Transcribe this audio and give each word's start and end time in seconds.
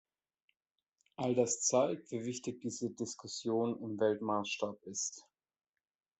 All 1.17 1.35
das 1.35 1.61
zeigt, 1.61 2.09
wie 2.09 2.25
wichtig 2.25 2.59
diese 2.61 2.89
Diskussion 2.89 3.79
im 3.83 3.99
Weltmaßstab 3.99 4.81
ist. 4.87 5.27